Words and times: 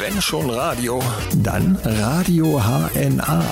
Wenn 0.00 0.22
schon 0.22 0.48
Radio, 0.48 1.00
dann 1.42 1.76
Radio 1.84 2.60
HNA. 2.60 3.42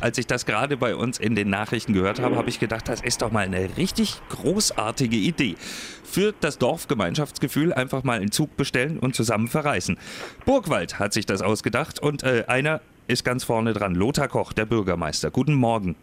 Als 0.00 0.18
ich 0.18 0.26
das 0.26 0.46
gerade 0.46 0.76
bei 0.76 0.96
uns 0.96 1.20
in 1.20 1.36
den 1.36 1.48
Nachrichten 1.48 1.92
gehört 1.92 2.20
habe, 2.20 2.34
habe 2.34 2.48
ich 2.48 2.58
gedacht, 2.58 2.88
das 2.88 3.02
ist 3.02 3.22
doch 3.22 3.30
mal 3.30 3.44
eine 3.44 3.76
richtig 3.76 4.20
großartige 4.30 5.16
Idee. 5.16 5.54
Für 6.02 6.34
das 6.40 6.58
Dorfgemeinschaftsgefühl 6.58 7.72
einfach 7.72 8.02
mal 8.02 8.18
einen 8.18 8.32
Zug 8.32 8.56
bestellen 8.56 8.98
und 8.98 9.14
zusammen 9.14 9.46
verreisen. 9.46 9.96
Burgwald 10.44 10.98
hat 10.98 11.12
sich 11.12 11.24
das 11.24 11.40
ausgedacht 11.40 12.02
und 12.02 12.24
äh, 12.24 12.42
einer 12.48 12.80
ist 13.06 13.24
ganz 13.24 13.44
vorne 13.44 13.74
dran. 13.74 13.94
Lothar 13.94 14.26
Koch, 14.26 14.52
der 14.52 14.66
Bürgermeister. 14.66 15.30
Guten 15.30 15.54
Morgen. 15.54 15.94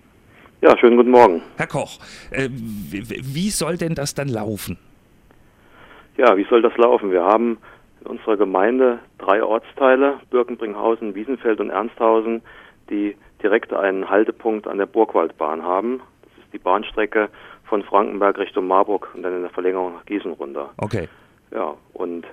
Ja, 0.61 0.77
schönen 0.77 0.95
guten 0.95 1.11
Morgen. 1.11 1.41
Herr 1.57 1.67
Koch, 1.67 1.99
äh, 2.31 2.47
wie 2.49 3.49
soll 3.49 3.75
denn 3.75 3.95
das 3.95 4.15
dann 4.15 4.29
laufen? 4.29 4.77
Ja, 6.15 6.37
wie 6.37 6.45
soll 6.49 6.61
das 6.61 6.77
laufen? 6.77 7.11
Wir 7.11 7.23
haben 7.23 7.57
in 8.03 8.11
unserer 8.11 8.37
Gemeinde 8.37 8.99
drei 9.17 9.43
Ortsteile, 9.43 10.19
Birkenbringhausen, 10.29 11.15
Wiesenfeld 11.15 11.59
und 11.59 11.69
Ernsthausen, 11.69 12.41
die 12.89 13.15
direkt 13.41 13.73
einen 13.73 14.09
Haltepunkt 14.09 14.67
an 14.67 14.77
der 14.77 14.85
Burgwaldbahn 14.85 15.63
haben. 15.63 16.01
Das 16.21 16.43
ist 16.43 16.53
die 16.53 16.59
Bahnstrecke 16.59 17.29
von 17.65 17.83
Frankenberg 17.83 18.37
Richtung 18.37 18.67
Marburg 18.67 19.09
und 19.13 19.23
dann 19.23 19.35
in 19.35 19.41
der 19.41 19.51
Verlängerung 19.51 19.93
nach 19.93 20.05
Gießen 20.05 20.33
runter. 20.33 20.71
Okay. 20.77 21.07
Ja, 21.51 21.75
und 21.93 22.25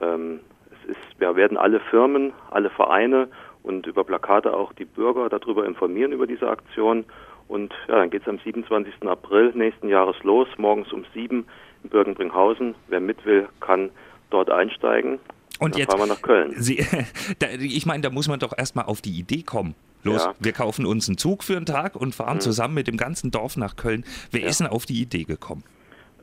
ähm, 0.00 0.40
es 0.70 0.90
ist, 0.90 1.20
wir 1.20 1.34
werden 1.36 1.56
alle 1.56 1.80
Firmen, 1.80 2.32
alle 2.50 2.70
Vereine 2.70 3.28
und 3.62 3.86
über 3.86 4.04
Plakate 4.04 4.54
auch 4.54 4.72
die 4.72 4.84
Bürger 4.84 5.28
darüber 5.28 5.66
informieren 5.66 6.12
über 6.12 6.26
diese 6.26 6.48
Aktion. 6.48 7.04
Und 7.48 7.72
ja, 7.88 7.96
dann 7.96 8.10
geht 8.10 8.22
es 8.22 8.28
am 8.28 8.38
27. 8.38 9.06
April 9.06 9.52
nächsten 9.54 9.88
Jahres 9.88 10.16
los, 10.22 10.48
morgens 10.56 10.92
um 10.92 11.04
sieben 11.14 11.46
in 11.82 11.90
Birkenbringhausen. 11.90 12.74
Wer 12.88 13.00
mit 13.00 13.24
will, 13.24 13.48
kann 13.60 13.90
dort 14.30 14.50
einsteigen. 14.50 15.18
Und 15.58 15.74
dann 15.74 15.80
jetzt 15.80 15.90
fahren 15.90 16.00
wir 16.00 16.06
nach 16.06 16.22
Köln. 16.22 16.54
Sie, 16.56 16.76
da, 17.38 17.46
ich 17.58 17.86
meine, 17.86 18.02
da 18.02 18.10
muss 18.10 18.28
man 18.28 18.38
doch 18.38 18.56
erstmal 18.56 18.86
auf 18.86 19.00
die 19.00 19.18
Idee 19.18 19.42
kommen. 19.42 19.74
Los, 20.02 20.24
ja. 20.24 20.34
wir 20.38 20.52
kaufen 20.52 20.86
uns 20.86 21.08
einen 21.08 21.18
Zug 21.18 21.42
für 21.42 21.56
einen 21.56 21.66
Tag 21.66 21.96
und 21.96 22.14
fahren 22.14 22.36
mhm. 22.36 22.40
zusammen 22.40 22.74
mit 22.74 22.86
dem 22.86 22.96
ganzen 22.96 23.30
Dorf 23.30 23.56
nach 23.56 23.76
Köln. 23.76 24.04
Wer 24.30 24.42
ja. 24.42 24.48
ist 24.48 24.60
denn 24.60 24.68
auf 24.68 24.86
die 24.86 25.00
Idee 25.00 25.24
gekommen? 25.24 25.64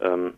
Ähm, 0.02 0.34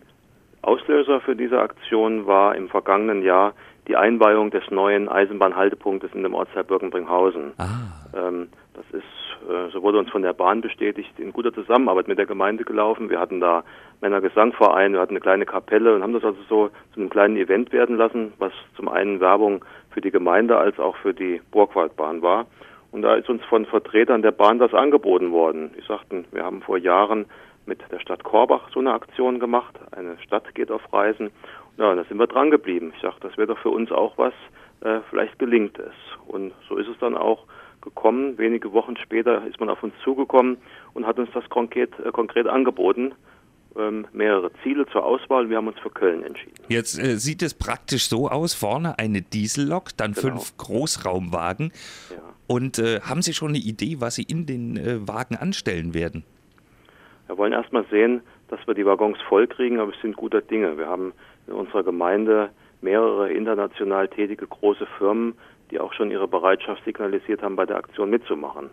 Auslöser 0.62 1.22
für 1.22 1.36
diese 1.36 1.60
Aktion 1.60 2.26
war 2.26 2.56
im 2.56 2.70
vergangenen 2.70 3.22
Jahr 3.22 3.54
die 3.88 3.96
Einweihung 3.96 4.50
des 4.50 4.64
neuen 4.72 5.08
Eisenbahnhaltepunktes 5.10 6.12
in 6.14 6.24
dem 6.24 6.34
Ortsteil 6.34 6.64
Birkenbringhausen. 6.64 7.54
Ah. 7.58 8.08
Ähm, 8.16 8.48
das 8.74 8.86
ist, 8.92 9.48
äh, 9.48 9.72
so 9.72 9.84
wurde 9.84 10.00
uns 10.00 10.10
von 10.10 10.24
der 10.24 10.34
Bahn 10.34 10.62
bestätigt, 10.62 11.12
in 11.20 11.32
guter 11.32 11.54
Zusammenarbeit 11.54 12.08
mit 12.08 12.18
der 12.18 12.26
Gemeinde 12.26 12.64
gelaufen. 12.64 13.12
Wir 13.12 13.20
hatten 13.20 13.40
da 13.40 13.64
Männergesangverein, 14.02 14.94
wir 14.94 15.00
hatten 15.00 15.14
eine 15.14 15.22
kleine 15.22 15.46
Kapelle 15.46 15.96
und 15.96 16.04
haben 16.04 16.14
das 16.14 16.24
also 16.24 16.40
so 16.48 16.70
zu 16.94 17.00
einem 17.00 17.10
kleinen 17.10 17.38
Event 17.38 17.72
werden 17.72 17.98
lassen, 17.98 18.34
was 18.38 18.52
zum 18.76 18.90
einen 18.90 19.20
Werbung 19.20 19.64
für 19.92 20.02
die 20.02 20.12
Gemeinde 20.12 20.58
als 20.58 20.80
auch 20.80 20.96
für 20.98 21.14
die 21.14 21.42
Burgwaldbahn 21.52 22.22
war. 22.22 22.46
Und 22.92 23.02
da 23.02 23.16
ist 23.16 23.30
uns 23.30 23.44
von 23.46 23.66
Vertretern 23.66 24.22
der 24.22 24.32
Bahn 24.32 24.60
das 24.60 24.74
angeboten 24.74 25.32
worden. 25.32 25.72
Die 25.78 25.86
sagten, 25.86 26.26
wir 26.32 26.44
haben 26.44 26.62
vor 26.62 26.78
Jahren 26.78 27.26
mit 27.66 27.80
der 27.92 28.00
Stadt 28.00 28.24
Korbach 28.24 28.70
so 28.74 28.80
eine 28.80 28.94
Aktion 28.94 29.40
gemacht. 29.40 29.76
Eine 29.92 30.18
Stadt 30.20 30.54
geht 30.56 30.72
auf 30.72 30.82
Reisen. 30.94 31.32
Ja, 31.78 31.94
da 31.94 32.04
sind 32.06 32.20
wir 32.20 32.28
dran 32.28 32.52
geblieben. 32.52 32.94
Ich 32.96 33.02
sagte, 33.02 33.28
das 33.28 33.38
wäre 33.38 33.48
doch 33.48 33.58
für 33.58 33.70
uns 33.70 33.92
auch 33.92 34.18
was, 34.18 34.34
äh, 34.82 35.00
vielleicht 35.10 35.40
gelingt 35.40 35.78
es. 35.80 35.94
Und 36.28 36.54
so 36.70 36.78
ist 36.78 36.88
es 36.88 36.98
dann 37.00 37.18
auch 37.18 37.46
gekommen. 37.82 38.38
Wenige 38.38 38.72
Wochen 38.74 38.98
später 38.98 39.46
ist 39.46 39.60
man 39.60 39.70
auf 39.70 39.84
uns 39.84 39.94
zugekommen 40.04 40.58
und 40.94 41.06
hat 41.06 41.20
uns 41.20 41.30
das 41.34 41.48
konkret, 41.50 41.92
äh, 42.00 42.12
konkret 42.12 42.48
angeboten. 42.48 43.14
Ähm, 43.78 44.08
mehrere 44.14 44.52
Ziele 44.64 44.86
zur 44.88 45.04
Auswahl. 45.04 45.50
Wir 45.50 45.58
haben 45.58 45.68
uns 45.68 45.80
für 45.80 45.90
Köln 45.90 46.24
entschieden. 46.24 46.54
Jetzt 46.70 46.98
äh, 46.98 47.18
sieht 47.18 47.42
es 47.42 47.54
praktisch 47.54 48.08
so 48.08 48.30
aus: 48.30 48.54
vorne 48.54 48.98
eine 49.00 49.22
Diesellok, 49.22 49.98
dann 49.98 50.14
genau. 50.14 50.28
fünf 50.28 50.56
Großraumwagen. 50.58 51.74
Ja. 52.10 52.18
Und 52.48 52.80
äh, 52.80 53.02
haben 53.02 53.22
Sie 53.22 53.34
schon 53.34 53.50
eine 53.50 53.58
Idee, 53.58 53.98
was 54.00 54.16
Sie 54.16 54.24
in 54.24 54.46
den 54.46 54.78
äh, 54.78 55.06
Wagen 55.08 55.36
anstellen 55.36 55.94
werden? 55.94 56.24
Wir 57.28 57.38
wollen 57.38 57.54
erstmal 57.54 57.86
sehen, 57.90 58.22
dass 58.48 58.60
wir 58.68 58.76
die 58.76 58.86
Waggons 58.86 59.18
voll 59.28 59.48
kriegen, 59.48 59.80
aber 59.80 59.92
es 59.94 60.02
sind 60.02 60.16
guter 60.16 60.42
Dinge. 60.42 60.78
Wir 60.78 60.88
haben 60.88 61.14
in 61.48 61.54
unserer 61.54 61.84
Gemeinde 61.84 62.52
mehrere 62.82 63.32
international 63.32 64.08
tätige 64.08 64.46
große 64.48 64.86
Firmen, 64.98 65.34
die 65.72 65.80
auch 65.80 65.94
schon 65.94 66.12
ihre 66.12 66.28
Bereitschaft 66.28 66.84
signalisiert 66.86 67.42
haben, 67.42 67.56
bei 67.56 67.66
der 67.66 67.78
Aktion 67.78 68.10
mitzumachen. 68.10 68.70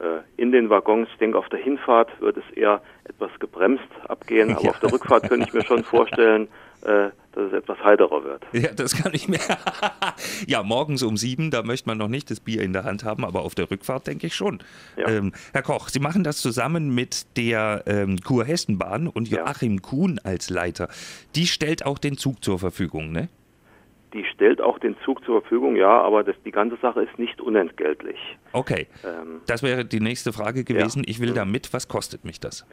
Äh, 0.00 0.20
in 0.36 0.50
den 0.50 0.70
Waggons, 0.70 1.08
ich 1.12 1.18
denke, 1.18 1.38
auf 1.38 1.48
der 1.48 1.60
Hinfahrt 1.60 2.10
wird 2.20 2.36
es 2.36 2.56
eher 2.56 2.82
etwas 3.04 3.30
gebremst 3.38 3.84
abgehen, 4.08 4.50
aber 4.52 4.64
ja. 4.64 4.70
auf 4.70 4.80
der 4.80 4.92
Rückfahrt 4.92 5.28
könnte 5.28 5.46
ich 5.46 5.54
mir 5.54 5.64
schon 5.64 5.84
vorstellen, 5.84 6.48
äh, 6.82 7.10
dass 7.32 7.46
es 7.48 7.52
etwas 7.52 7.78
heiterer 7.82 8.24
wird. 8.24 8.42
Ja, 8.52 8.72
das 8.72 8.96
kann 8.96 9.12
ich 9.14 9.28
mir. 9.28 9.38
ja, 10.46 10.62
morgens 10.62 11.02
um 11.02 11.16
sieben, 11.16 11.50
da 11.50 11.62
möchte 11.62 11.88
man 11.88 11.98
noch 11.98 12.08
nicht 12.08 12.30
das 12.30 12.40
Bier 12.40 12.62
in 12.62 12.72
der 12.72 12.84
Hand 12.84 13.04
haben, 13.04 13.24
aber 13.24 13.42
auf 13.42 13.54
der 13.54 13.70
Rückfahrt 13.70 14.06
denke 14.06 14.26
ich 14.26 14.34
schon. 14.34 14.60
Ja. 14.96 15.08
Ähm, 15.08 15.32
Herr 15.52 15.62
Koch, 15.62 15.88
Sie 15.88 16.00
machen 16.00 16.24
das 16.24 16.38
zusammen 16.38 16.94
mit 16.94 17.36
der 17.36 17.84
ähm, 17.86 18.20
Kurhessenbahn 18.20 19.08
und 19.08 19.28
Joachim 19.28 19.74
ja. 19.74 19.80
Kuhn 19.80 20.20
als 20.22 20.50
Leiter. 20.50 20.88
Die 21.34 21.46
stellt 21.46 21.86
auch 21.86 21.98
den 21.98 22.16
Zug 22.18 22.44
zur 22.44 22.58
Verfügung, 22.58 23.12
ne? 23.12 23.28
Die 24.14 24.24
stellt 24.24 24.60
auch 24.60 24.78
den 24.78 24.96
Zug 25.04 25.24
zur 25.24 25.40
Verfügung, 25.40 25.76
ja, 25.76 26.00
aber 26.00 26.22
das, 26.22 26.36
die 26.44 26.52
ganze 26.52 26.76
Sache 26.76 27.02
ist 27.02 27.18
nicht 27.18 27.40
unentgeltlich. 27.40 28.16
Okay. 28.52 28.86
Ähm, 29.04 29.40
das 29.46 29.62
wäre 29.62 29.84
die 29.84 30.00
nächste 30.00 30.32
Frage 30.32 30.64
gewesen. 30.64 31.00
Ja. 31.00 31.10
Ich 31.10 31.20
will 31.20 31.34
da 31.34 31.44
mit. 31.44 31.72
Was 31.72 31.88
kostet 31.88 32.24
mich 32.24 32.38
das? 32.38 32.64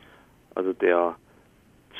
Also 0.54 0.72
der 0.74 1.16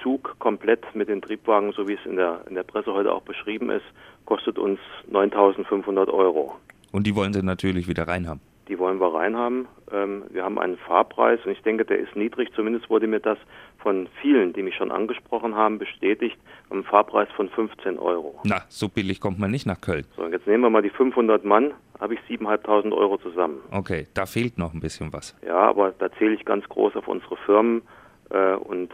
Zug 0.02 0.36
komplett 0.40 0.84
mit 0.96 1.10
den 1.10 1.22
Triebwagen, 1.22 1.72
so 1.74 1.88
wie 1.88 1.94
es 1.94 2.06
in 2.06 2.16
der, 2.16 2.42
in 2.48 2.56
der 2.56 2.64
Presse 2.64 2.94
heute 2.94 3.12
auch 3.12 3.24
beschrieben 3.24 3.70
ist, 3.72 3.86
kostet 4.26 4.60
uns 4.60 4.80
9.500 5.12 6.08
Euro. 6.10 6.56
Und 6.92 7.08
die 7.08 7.16
wollen 7.16 7.34
Sie 7.34 7.42
natürlich 7.42 7.88
wieder 7.88 8.08
reinhaben? 8.08 8.42
Die 8.68 8.78
wollen 8.78 9.00
wir 9.00 9.14
reinhaben. 9.14 9.68
Ähm, 9.92 10.24
wir 10.30 10.44
haben 10.44 10.60
einen 10.60 10.78
Fahrpreis 10.78 11.40
und 11.46 11.52
ich 11.52 11.62
denke, 11.64 11.84
der 11.84 12.00
ist 12.00 12.16
niedrig. 12.16 12.50
Zumindest 12.56 12.90
wurde 12.90 13.08
mir 13.08 13.20
das 13.20 13.38
von 13.82 14.08
vielen, 14.22 14.54
die 14.54 14.64
mich 14.64 14.76
schon 14.76 14.92
angesprochen 14.92 15.56
haben, 15.56 15.80
bestätigt. 15.80 16.38
Einen 16.70 16.84
Fahrpreis 16.84 17.28
von 17.36 17.50
15 17.50 18.00
Euro. 18.00 18.40
Na, 18.44 18.62
so 18.70 18.88
billig 18.88 19.20
kommt 19.20 19.40
man 19.40 19.52
nicht 19.52 19.66
nach 19.66 19.82
Köln. 19.82 20.06
So, 20.16 20.28
jetzt 20.28 20.48
nehmen 20.48 20.64
wir 20.64 20.70
mal 20.70 20.82
die 20.82 20.90
500 20.90 21.44
Mann, 21.44 21.74
habe 22.00 22.14
ich 22.14 22.20
7.500 22.22 22.94
Euro 22.94 23.18
zusammen. 23.18 23.60
Okay, 23.72 24.08
da 24.14 24.26
fehlt 24.26 24.58
noch 24.58 24.74
ein 24.74 24.80
bisschen 24.80 25.12
was. 25.12 25.36
Ja, 25.46 25.58
aber 25.58 25.94
da 25.98 26.12
zähle 26.14 26.34
ich 26.34 26.46
ganz 26.46 26.68
groß 26.70 26.96
auf 26.96 27.08
unsere 27.08 27.36
Firmen 27.38 27.82
äh, 28.30 28.54
und 28.54 28.92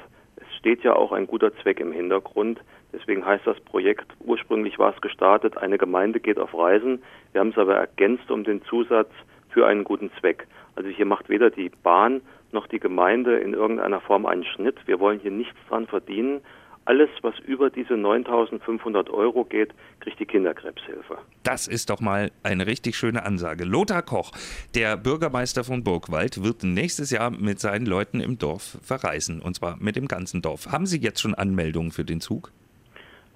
steht 0.58 0.84
ja 0.84 0.96
auch 0.96 1.12
ein 1.12 1.28
guter 1.28 1.56
Zweck 1.58 1.80
im 1.80 1.92
Hintergrund. 1.92 2.60
Deswegen 2.94 3.26
heißt 3.26 3.46
das 3.46 3.60
Projekt, 3.62 4.08
ursprünglich 4.20 4.80
war 4.80 4.94
es 4.94 5.02
gestartet, 5.02 5.58
eine 5.58 5.78
Gemeinde 5.78 6.20
geht 6.20 6.40
auf 6.40 6.54
Reisen. 6.58 7.04
Wir 7.32 7.42
haben 7.42 7.50
es 7.50 7.58
aber 7.58 7.76
ergänzt 7.76 8.32
um 8.32 8.44
den 8.44 8.64
Zusatz 8.64 9.12
für 9.50 9.68
einen 9.68 9.84
guten 9.84 10.12
Zweck. 10.20 10.48
Also 10.76 10.90
hier 10.90 11.06
macht 11.06 11.30
weder 11.30 11.50
die 11.50 11.70
Bahn 11.84 12.22
noch 12.52 12.68
die 12.68 12.80
Gemeinde 12.80 13.38
in 13.38 13.54
irgendeiner 13.54 14.02
Form 14.02 14.26
einen 14.26 14.44
Schnitt. 14.44 14.76
Wir 14.86 15.00
wollen 15.00 15.20
hier 15.20 15.32
nichts 15.32 15.58
dran 15.70 15.88
verdienen, 15.88 16.42
alles, 16.88 17.10
was 17.22 17.38
über 17.40 17.70
diese 17.70 17.96
9.500 17.96 19.10
Euro 19.10 19.44
geht, 19.44 19.74
kriegt 20.00 20.22
die 20.22 20.26
Kinderkrebshilfe. 20.26 21.18
Das 21.44 21.68
ist 21.68 21.90
doch 21.90 22.00
mal 22.00 22.32
eine 22.44 22.66
richtig 22.66 22.96
schöne 22.96 23.26
Ansage. 23.26 23.66
Lothar 23.66 24.02
Koch, 24.02 24.32
der 24.74 24.96
Bürgermeister 24.96 25.66
von 25.66 25.84
Burgwald, 25.84 26.46
wird 26.46 26.64
nächstes 26.64 27.12
Jahr 27.12 27.30
mit 27.30 27.60
seinen 27.60 27.86
Leuten 27.86 28.22
im 28.22 28.38
Dorf 28.38 28.78
verreisen. 28.82 29.42
Und 29.42 29.56
zwar 29.56 29.76
mit 29.82 29.98
dem 29.98 30.08
ganzen 30.08 30.42
Dorf. 30.42 30.68
Haben 30.72 30.86
Sie 30.86 31.00
jetzt 31.00 31.20
schon 31.20 31.36
Anmeldungen 31.36 31.92
für 31.92 32.06
den 32.06 32.22
Zug? 32.22 32.54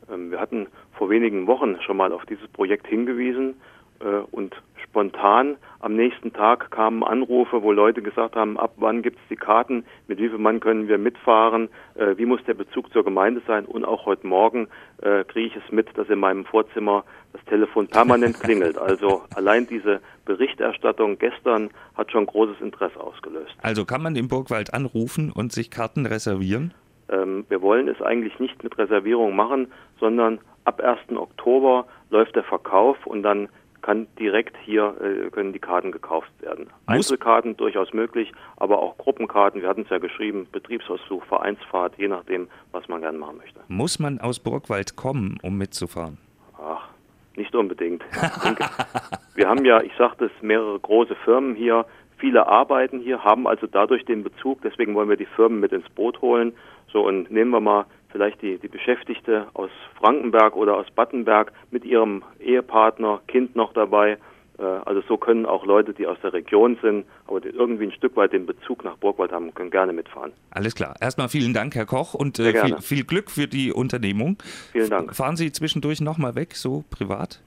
Ähm, 0.09 0.31
wir 0.31 0.39
hatten 0.39 0.67
vor 0.93 1.09
wenigen 1.09 1.45
Wochen 1.45 1.77
schon 1.85 1.97
mal 1.97 2.13
auf 2.13 2.25
dieses 2.27 2.47
Projekt 2.47 2.87
hingewiesen 2.87 3.55
äh, 3.99 4.05
und 4.31 4.55
spontan 4.91 5.55
am 5.79 5.95
nächsten 5.95 6.33
Tag 6.33 6.69
kamen 6.69 7.03
Anrufe, 7.03 7.63
wo 7.63 7.71
Leute 7.71 8.01
gesagt 8.01 8.35
haben, 8.35 8.59
ab 8.59 8.73
wann 8.75 9.01
gibt 9.01 9.17
es 9.17 9.23
die 9.29 9.35
Karten, 9.35 9.85
mit 10.07 10.19
wie 10.19 10.27
viel 10.29 10.37
Mann 10.37 10.59
können 10.59 10.89
wir 10.89 10.97
mitfahren, 10.97 11.69
äh, 11.95 12.17
wie 12.17 12.25
muss 12.25 12.43
der 12.45 12.53
Bezug 12.53 12.91
zur 12.91 13.03
Gemeinde 13.03 13.41
sein 13.47 13.65
und 13.65 13.85
auch 13.85 14.05
heute 14.05 14.27
Morgen 14.27 14.67
äh, 15.01 15.23
kriege 15.23 15.47
ich 15.47 15.55
es 15.55 15.71
mit, 15.71 15.97
dass 15.97 16.09
in 16.09 16.19
meinem 16.19 16.45
Vorzimmer 16.45 17.05
das 17.31 17.43
Telefon 17.45 17.87
permanent 17.87 18.39
klingelt. 18.41 18.77
Also 18.77 19.23
allein 19.33 19.65
diese 19.65 20.01
Berichterstattung 20.25 21.17
gestern 21.17 21.69
hat 21.95 22.11
schon 22.11 22.25
großes 22.25 22.59
Interesse 22.59 22.99
ausgelöst. 22.99 23.55
Also 23.61 23.85
kann 23.85 24.03
man 24.03 24.13
den 24.13 24.27
Burgwald 24.27 24.73
anrufen 24.73 25.31
und 25.31 25.53
sich 25.53 25.71
Karten 25.71 26.05
reservieren? 26.05 26.73
Ähm, 27.09 27.45
wir 27.47 27.61
wollen 27.61 27.87
es 27.87 28.01
eigentlich 28.01 28.37
nicht 28.39 28.61
mit 28.61 28.77
Reservierung 28.77 29.35
machen, 29.35 29.71
sondern 29.99 30.39
ab 30.65 30.81
1. 30.81 31.17
Oktober 31.17 31.87
läuft 32.09 32.35
der 32.35 32.43
Verkauf 32.43 32.97
und 33.07 33.23
dann 33.23 33.49
kann 33.81 34.07
direkt 34.19 34.55
hier 34.63 34.95
äh, 35.01 35.29
können 35.29 35.53
die 35.53 35.59
Karten 35.59 35.91
gekauft 35.91 36.31
werden. 36.39 36.67
Einzelkarten 36.85 37.57
durchaus 37.57 37.93
möglich, 37.93 38.31
aber 38.57 38.79
auch 38.79 38.97
Gruppenkarten. 38.97 39.61
Wir 39.61 39.69
hatten 39.69 39.81
es 39.81 39.89
ja 39.89 39.97
geschrieben, 39.97 40.47
Betriebsausflug, 40.51 41.25
Vereinsfahrt, 41.25 41.93
je 41.97 42.07
nachdem, 42.07 42.47
was 42.71 42.87
man 42.87 43.01
gerne 43.01 43.17
machen 43.17 43.37
möchte. 43.37 43.59
Muss 43.67 43.99
man 43.99 44.19
aus 44.19 44.39
Burgwald 44.39 44.95
kommen, 44.95 45.37
um 45.41 45.57
mitzufahren? 45.57 46.17
Ach, 46.57 46.87
nicht 47.35 47.55
unbedingt. 47.55 48.03
denke, 48.43 48.69
wir 49.35 49.47
haben 49.47 49.65
ja, 49.65 49.81
ich 49.81 49.93
sagte 49.97 50.25
es, 50.25 50.31
mehrere 50.41 50.79
große 50.79 51.15
Firmen 51.25 51.55
hier. 51.55 51.85
Viele 52.17 52.45
arbeiten 52.45 52.99
hier, 52.99 53.23
haben 53.23 53.47
also 53.47 53.65
dadurch 53.65 54.05
den 54.05 54.23
Bezug. 54.23 54.61
Deswegen 54.61 54.93
wollen 54.93 55.09
wir 55.09 55.17
die 55.17 55.25
Firmen 55.25 55.59
mit 55.59 55.71
ins 55.71 55.89
Boot 55.89 56.21
holen. 56.21 56.53
So 56.91 57.05
und 57.05 57.31
nehmen 57.31 57.51
wir 57.51 57.61
mal 57.61 57.85
vielleicht 58.11 58.41
die, 58.41 58.57
die 58.57 58.67
Beschäftigte 58.67 59.47
aus 59.53 59.69
Frankenberg 59.99 60.55
oder 60.55 60.75
aus 60.77 60.87
Battenberg 60.95 61.51
mit 61.71 61.85
ihrem 61.85 62.23
Ehepartner, 62.39 63.21
Kind 63.27 63.55
noch 63.55 63.73
dabei. 63.73 64.17
Äh, 64.57 64.63
also 64.63 65.01
so 65.07 65.17
können 65.17 65.45
auch 65.45 65.65
Leute, 65.65 65.93
die 65.93 66.07
aus 66.07 66.17
der 66.23 66.33
Region 66.33 66.77
sind, 66.81 67.05
aber 67.27 67.43
irgendwie 67.45 67.85
ein 67.85 67.91
Stück 67.91 68.15
weit 68.15 68.33
den 68.33 68.45
Bezug 68.45 68.83
nach 68.83 68.97
Burgwald 68.97 69.31
haben, 69.31 69.53
können 69.53 69.71
gerne 69.71 69.93
mitfahren. 69.93 70.31
Alles 70.51 70.75
klar. 70.75 70.95
Erstmal 71.01 71.29
vielen 71.29 71.53
Dank, 71.53 71.75
Herr 71.75 71.85
Koch, 71.85 72.13
und 72.13 72.39
äh, 72.39 72.53
viel, 72.53 72.77
viel, 72.81 73.03
Glück 73.03 73.31
für 73.31 73.47
die 73.47 73.71
Unternehmung. 73.71 74.37
Vielen 74.71 74.89
Dank. 74.89 75.15
Fahren 75.15 75.35
Sie 75.35 75.51
zwischendurch 75.51 76.01
nochmal 76.01 76.35
weg, 76.35 76.55
so 76.55 76.83
privat? 76.89 77.41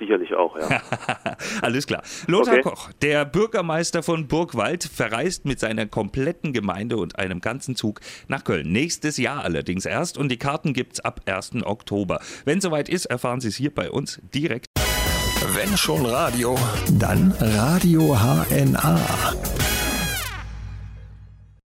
Sicherlich 0.00 0.34
auch, 0.34 0.56
ja. 0.56 0.80
Alles 1.62 1.86
klar. 1.86 2.02
Lothar 2.26 2.54
okay. 2.54 2.62
Koch, 2.62 2.90
der 3.02 3.26
Bürgermeister 3.26 4.02
von 4.02 4.28
Burgwald, 4.28 4.82
verreist 4.82 5.44
mit 5.44 5.60
seiner 5.60 5.86
kompletten 5.86 6.54
Gemeinde 6.54 6.96
und 6.96 7.18
einem 7.18 7.40
ganzen 7.40 7.76
Zug 7.76 8.00
nach 8.26 8.42
Köln. 8.42 8.72
Nächstes 8.72 9.18
Jahr 9.18 9.44
allerdings 9.44 9.84
erst 9.84 10.16
und 10.16 10.30
die 10.30 10.38
Karten 10.38 10.72
gibt 10.72 10.94
es 10.94 11.00
ab 11.00 11.20
1. 11.26 11.64
Oktober. 11.64 12.20
Wenn 12.46 12.62
soweit 12.62 12.88
ist, 12.88 13.04
erfahren 13.04 13.40
Sie 13.40 13.48
es 13.48 13.56
hier 13.56 13.74
bei 13.74 13.90
uns 13.90 14.20
direkt. 14.34 14.66
Wenn 15.54 15.76
schon 15.76 16.06
Radio, 16.06 16.56
dann 16.98 17.32
Radio 17.38 18.16
HNA. 18.16 19.59